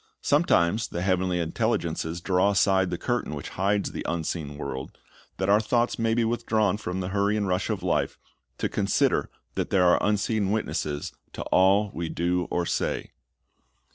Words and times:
Sometimes 0.23 0.87
the 0.87 1.03
heavenly 1.03 1.39
intelligences 1.39 2.21
draw 2.21 2.49
aside 2.49 2.89
the 2.89 2.97
curtain 2.97 3.35
which 3.35 3.49
hides 3.49 3.91
the 3.91 4.03
unseen 4.09 4.57
world, 4.57 4.97
that 5.37 5.47
our 5.47 5.59
thoughts 5.59 5.99
may 5.99 6.15
be 6.15 6.25
withdrawn 6.25 6.75
from 6.77 7.01
the 7.01 7.09
hurry 7.09 7.37
and 7.37 7.47
rush 7.47 7.69
of 7.69 7.83
life, 7.83 8.17
to 8.57 8.67
consider 8.67 9.29
that 9.53 9.69
there 9.69 9.85
are 9.85 10.01
unseen 10.01 10.49
witnesses 10.49 11.13
to 11.33 11.43
all 11.51 11.91
we 11.93 12.09
do 12.09 12.47
or 12.49 12.65
say. 12.65 13.11